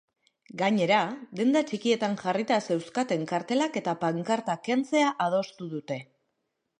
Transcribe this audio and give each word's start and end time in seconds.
Gainera, 0.59 1.01
denda 1.41 1.61
txikietan 1.71 2.15
jarrita 2.21 2.57
zeuzkaten 2.69 3.27
kartelak 3.33 3.77
eta 3.81 3.95
pankartak 4.05 4.65
kentzea 4.69 5.13
adostu 5.27 5.69
dute. 5.75 5.99